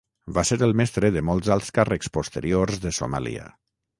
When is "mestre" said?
0.79-1.11